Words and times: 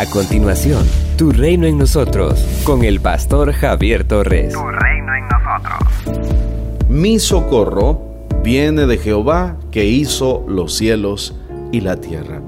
A 0.00 0.06
continuación, 0.06 0.82
Tu 1.18 1.30
reino 1.30 1.66
en 1.66 1.76
nosotros, 1.76 2.42
con 2.64 2.84
el 2.84 3.00
pastor 3.00 3.52
Javier 3.52 4.04
Torres. 4.04 4.54
Tu 4.54 4.58
reino 4.58 5.12
en 5.14 5.28
nosotros. 5.28 6.88
Mi 6.88 7.18
socorro 7.18 8.00
viene 8.42 8.86
de 8.86 8.96
Jehová 8.96 9.58
que 9.70 9.84
hizo 9.84 10.42
los 10.48 10.72
cielos 10.74 11.36
y 11.70 11.82
la 11.82 12.00
tierra. 12.00 12.40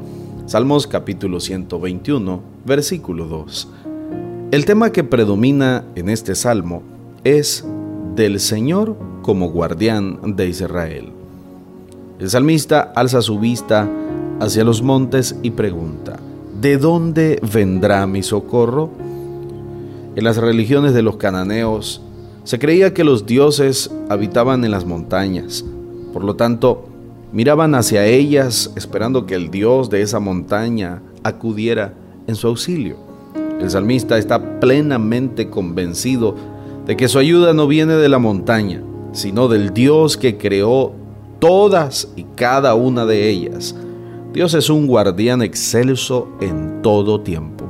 Salmos 0.46 0.86
capítulo 0.86 1.40
121, 1.40 2.42
versículo 2.64 3.26
2. 3.26 3.68
El 4.50 4.64
tema 4.64 4.90
que 4.90 5.04
predomina 5.04 5.84
en 5.94 6.08
este 6.08 6.34
salmo 6.34 6.82
es 7.22 7.66
del 8.14 8.40
Señor 8.40 8.96
como 9.20 9.50
guardián 9.50 10.36
de 10.36 10.48
Israel. 10.48 11.12
El 12.18 12.30
salmista 12.30 12.80
alza 12.96 13.20
su 13.20 13.38
vista 13.38 13.90
hacia 14.40 14.64
los 14.64 14.80
montes 14.80 15.36
y 15.42 15.50
pregunta, 15.50 16.18
¿de 16.62 16.78
dónde 16.78 17.40
vendrá 17.52 18.06
mi 18.06 18.22
socorro? 18.22 18.88
En 20.14 20.22
las 20.22 20.36
religiones 20.36 20.94
de 20.94 21.02
los 21.02 21.16
cananeos 21.16 22.02
se 22.44 22.60
creía 22.60 22.94
que 22.94 23.02
los 23.02 23.26
dioses 23.26 23.90
habitaban 24.08 24.64
en 24.64 24.70
las 24.70 24.84
montañas, 24.84 25.64
por 26.12 26.22
lo 26.22 26.36
tanto, 26.36 26.84
miraban 27.32 27.74
hacia 27.74 28.06
ellas 28.06 28.72
esperando 28.76 29.26
que 29.26 29.34
el 29.34 29.50
dios 29.50 29.90
de 29.90 30.02
esa 30.02 30.20
montaña 30.20 31.02
acudiera 31.24 31.94
en 32.28 32.36
su 32.36 32.46
auxilio. 32.46 32.96
El 33.60 33.68
salmista 33.68 34.16
está 34.16 34.60
plenamente 34.60 35.50
convencido 35.50 36.36
de 36.86 36.96
que 36.96 37.08
su 37.08 37.18
ayuda 37.18 37.54
no 37.54 37.66
viene 37.66 37.94
de 37.94 38.08
la 38.08 38.20
montaña, 38.20 38.84
sino 39.10 39.48
del 39.48 39.74
Dios 39.74 40.16
que 40.16 40.38
creó 40.38 40.92
todas 41.40 42.06
y 42.14 42.22
cada 42.36 42.76
una 42.76 43.04
de 43.04 43.28
ellas. 43.30 43.74
Dios 44.32 44.54
es 44.54 44.70
un 44.70 44.86
guardián 44.86 45.42
excelso 45.42 46.26
en 46.40 46.80
todo 46.80 47.20
tiempo, 47.20 47.66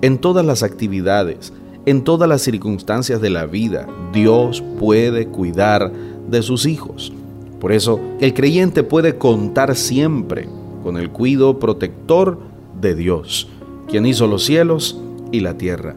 en 0.00 0.18
todas 0.18 0.46
las 0.46 0.62
actividades, 0.62 1.52
en 1.86 2.04
todas 2.04 2.28
las 2.28 2.40
circunstancias 2.40 3.20
de 3.20 3.30
la 3.30 3.46
vida. 3.46 3.88
Dios 4.12 4.62
puede 4.78 5.26
cuidar 5.26 5.90
de 6.30 6.40
sus 6.42 6.66
hijos. 6.66 7.12
Por 7.58 7.72
eso, 7.72 7.98
el 8.20 8.32
creyente 8.32 8.84
puede 8.84 9.18
contar 9.18 9.74
siempre 9.74 10.48
con 10.84 10.98
el 10.98 11.10
cuidado 11.10 11.58
protector 11.58 12.38
de 12.80 12.94
Dios, 12.94 13.48
quien 13.88 14.06
hizo 14.06 14.28
los 14.28 14.44
cielos 14.44 15.00
y 15.32 15.40
la 15.40 15.58
tierra. 15.58 15.96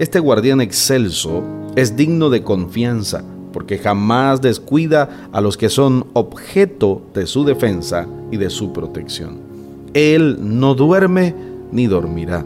Este 0.00 0.18
guardián 0.18 0.60
excelso 0.60 1.40
es 1.76 1.94
digno 1.94 2.30
de 2.30 2.42
confianza 2.42 3.22
porque 3.52 3.78
jamás 3.78 4.40
descuida 4.40 5.28
a 5.30 5.40
los 5.40 5.56
que 5.56 5.68
son 5.68 6.06
objeto 6.14 7.02
de 7.14 7.28
su 7.28 7.44
defensa 7.44 8.08
y 8.32 8.38
de 8.38 8.50
su 8.50 8.72
protección. 8.72 9.51
Él 9.94 10.38
no 10.40 10.74
duerme 10.74 11.34
ni 11.70 11.86
dormirá. 11.86 12.44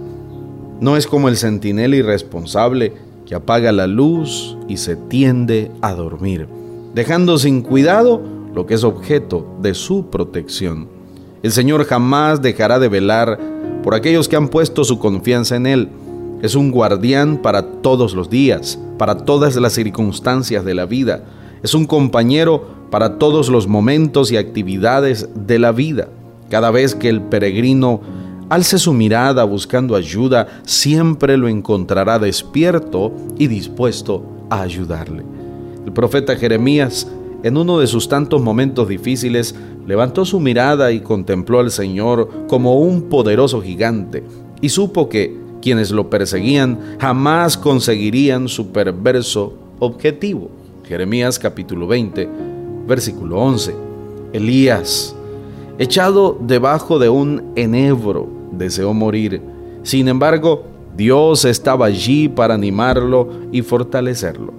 No 0.81 0.97
es 0.97 1.07
como 1.07 1.29
el 1.29 1.37
centinela 1.37 1.97
irresponsable 1.97 2.93
que 3.25 3.35
apaga 3.35 3.73
la 3.73 3.87
luz 3.87 4.57
y 4.69 4.77
se 4.77 4.97
tiende 4.97 5.71
a 5.81 5.95
dormir, 5.95 6.49
dejando 6.95 7.39
sin 7.39 7.63
cuidado 7.63 8.23
lo 8.55 8.67
que 8.67 8.75
es 8.75 8.85
objeto 8.85 9.47
de 9.61 9.75
su 9.75 10.07
protección. 10.11 10.89
El 11.43 11.53
Señor 11.53 11.85
jamás 11.85 12.43
dejará 12.43 12.79
de 12.79 12.89
velar 12.89 13.39
por 13.83 13.95
aquellos 13.95 14.29
que 14.29 14.37
han 14.37 14.49
puesto 14.49 14.85
su 14.85 14.99
confianza 14.99 15.57
en 15.57 15.67
Él 15.67 15.89
es 16.43 16.55
un 16.55 16.71
guardián 16.71 17.39
para 17.39 17.63
todos 17.63 18.15
los 18.15 18.29
días, 18.29 18.79
para 18.99 19.17
todas 19.25 19.57
las 19.57 19.73
circunstancias 19.73 20.65
de 20.65 20.75
la 20.75 20.85
vida. 20.85 21.25
Es 21.63 21.73
un 21.73 21.87
compañero 21.87 22.67
para 22.91 23.19
todos 23.19 23.49
los 23.49 23.67
momentos 23.67 24.31
y 24.31 24.37
actividades 24.37 25.29
de 25.35 25.59
la 25.59 25.73
vida. 25.73 26.09
Cada 26.51 26.71
vez 26.71 26.95
que 26.95 27.09
el 27.09 27.23
peregrino 27.23 28.01
alce 28.49 28.79
su 28.79 28.93
mirada 28.93 29.45
buscando 29.45 29.97
ayuda, 29.97 30.47
siempre 30.65 31.37
lo 31.37 31.49
encontrará 31.49 32.19
despierto 32.19 33.13
y 33.39 33.49
dispuesto 33.49 34.23
a 34.51 34.63
ayudarle. 34.63 35.25
El 35.85 35.93
profeta 35.93 36.37
Jeremías, 36.37 37.11
en 37.43 37.57
uno 37.57 37.79
de 37.79 37.87
sus 37.87 38.09
tantos 38.09 38.41
momentos 38.41 38.89
difíciles, 38.89 39.55
levantó 39.87 40.25
su 40.25 40.41
mirada 40.41 40.93
y 40.93 41.01
contempló 41.01 41.61
al 41.61 41.71
Señor 41.71 42.29
como 42.49 42.79
un 42.79 43.03
poderoso 43.03 43.61
gigante, 43.61 44.23
y 44.61 44.69
supo 44.69 45.09
que 45.09 45.37
quienes 45.61 45.91
lo 45.91 46.09
perseguían 46.09 46.97
jamás 47.01 47.57
conseguirían 47.57 48.49
su 48.49 48.69
perverso 48.69 49.55
objetivo. 49.81 50.51
Jeremías 50.85 51.41
capítulo 51.41 51.89
20, 51.89 52.29
versículo 52.87 53.41
11. 53.41 53.75
Elías, 54.33 55.16
echado 55.79 56.39
debajo 56.41 56.99
de 56.99 57.09
un 57.09 57.53
enebro, 57.57 58.29
deseó 58.53 58.95
morir. 58.95 59.41
Sin 59.83 60.09
embargo, 60.09 60.65
Dios 60.97 61.45
estaba 61.45 61.87
allí 61.87 62.29
para 62.29 62.55
animarlo 62.55 63.29
y 63.53 63.63
fortalecerlo. 63.63 64.53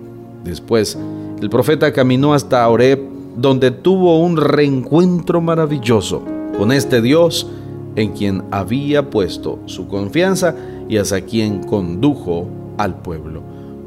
Después, 0.44 0.98
el 1.42 1.50
profeta 1.50 1.92
caminó 1.92 2.34
hasta 2.34 2.68
Oreb, 2.68 3.00
donde 3.36 3.72
tuvo 3.72 4.20
un 4.20 4.38
reencuentro 4.38 5.42
maravilloso 5.42 6.24
con 6.58 6.72
este 6.72 7.02
Dios 7.02 7.48
en 7.96 8.12
quien 8.12 8.44
había 8.52 9.10
puesto 9.10 9.60
su 9.66 9.88
confianza 9.88 10.56
y 10.88 10.98
hasta 10.98 11.22
quien 11.22 11.64
condujo 11.64 12.48
al 12.78 13.02
pueblo. 13.02 13.42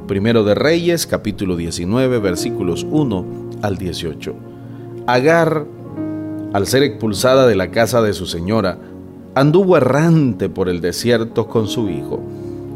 Primero 0.06 0.42
de 0.42 0.54
Reyes, 0.54 1.06
capítulo 1.06 1.56
19, 1.56 2.18
versículos 2.18 2.84
1 2.91 3.24
al 3.62 3.76
18. 3.76 4.34
Agar, 5.06 5.64
al 6.52 6.66
ser 6.66 6.82
expulsada 6.82 7.46
de 7.46 7.56
la 7.56 7.70
casa 7.70 8.02
de 8.02 8.12
su 8.12 8.26
señora, 8.26 8.78
anduvo 9.34 9.76
errante 9.76 10.48
por 10.48 10.68
el 10.68 10.80
desierto 10.80 11.46
con 11.46 11.68
su 11.68 11.88
hijo. 11.88 12.20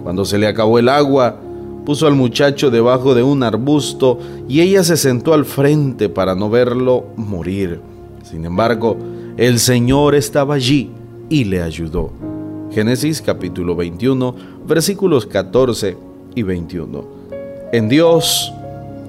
Cuando 0.02 0.24
se 0.24 0.38
le 0.38 0.46
acabó 0.46 0.78
el 0.78 0.88
agua, 0.88 1.36
puso 1.84 2.06
al 2.06 2.14
muchacho 2.14 2.70
debajo 2.70 3.14
de 3.14 3.22
un 3.22 3.42
arbusto 3.42 4.18
y 4.48 4.60
ella 4.60 4.82
se 4.84 4.96
sentó 4.96 5.34
al 5.34 5.44
frente 5.44 6.08
para 6.08 6.34
no 6.34 6.48
verlo 6.48 7.06
morir. 7.16 7.80
Sin 8.22 8.44
embargo, 8.44 8.96
el 9.36 9.58
Señor 9.58 10.14
estaba 10.14 10.54
allí 10.54 10.91
y 11.28 11.44
le 11.44 11.62
ayudó. 11.62 12.12
Génesis 12.70 13.20
capítulo 13.20 13.76
21, 13.76 14.34
versículos 14.66 15.26
14 15.26 15.96
y 16.34 16.42
21. 16.42 17.04
En 17.72 17.88
Dios, 17.88 18.52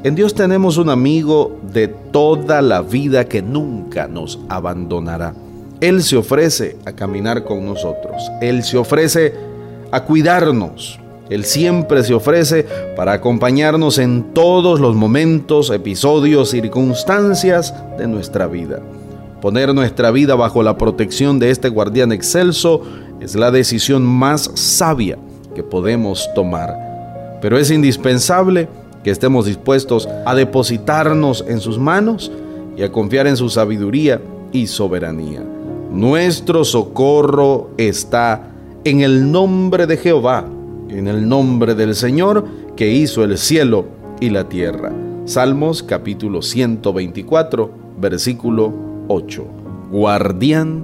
en 0.06 0.14
Dios 0.14 0.36
tenemos 0.36 0.78
un 0.78 0.92
amigo 0.92 1.60
de 1.74 1.88
toda 1.88 2.62
la 2.62 2.84
vida 2.84 3.26
que 3.26 3.42
nunca 3.42 4.08
nos 4.08 4.38
abandonará. 4.50 5.34
Él 5.82 6.04
se 6.04 6.16
ofrece 6.16 6.78
a 6.86 6.92
caminar 6.92 7.44
con 7.44 7.66
nosotros. 7.66 8.32
Él 8.40 8.64
se 8.64 8.78
ofrece 8.78 9.34
a 9.90 10.04
cuidarnos. 10.04 11.00
Él 11.32 11.44
siempre 11.44 12.04
se 12.04 12.14
ofrece 12.14 12.68
para 12.96 13.14
acompañarnos 13.14 13.98
en 13.98 14.32
todos 14.32 14.80
los 14.80 14.96
momentos, 14.96 15.72
episodios, 15.72 16.52
circunstancias 16.52 17.74
de 17.98 18.06
nuestra 18.06 18.46
vida. 18.46 18.82
Poner 19.42 19.74
nuestra 19.74 20.12
vida 20.12 20.36
bajo 20.36 20.62
la 20.62 20.78
protección 20.78 21.40
de 21.40 21.50
este 21.50 21.70
guardián 21.70 22.12
excelso 22.12 22.84
es 23.20 23.34
la 23.34 23.50
decisión 23.50 24.04
más 24.04 24.52
sabia 24.54 25.18
que 25.56 25.64
podemos 25.64 26.30
tomar. 26.36 27.40
Pero 27.42 27.58
es 27.58 27.72
indispensable 27.72 28.68
que 29.06 29.12
estemos 29.12 29.46
dispuestos 29.46 30.10
a 30.26 30.34
depositarnos 30.34 31.46
en 31.48 31.60
sus 31.60 31.78
manos 31.78 32.32
y 32.76 32.82
a 32.82 32.92
confiar 32.92 33.28
en 33.28 33.38
su 33.38 33.52
sabiduría 33.52 34.20
y 34.52 34.66
soberanía. 34.66 35.44
Nuestro 35.92 36.64
socorro 36.64 37.70
está 37.78 38.50
en 38.84 39.02
el 39.02 39.32
nombre 39.32 39.86
de 39.86 39.98
Jehová, 39.98 40.50
en 40.90 41.08
el 41.08 41.30
nombre 41.30 41.76
del 41.76 41.94
Señor 41.94 42.46
que 42.76 42.90
hizo 42.90 43.24
el 43.24 43.38
cielo 43.38 43.86
y 44.20 44.32
la 44.32 44.50
tierra. 44.50 44.92
Salmos 45.26 45.84
capítulo 45.84 46.42
124, 46.42 47.70
versículo 48.02 48.74
8 49.08 49.46
guardián 49.92 50.84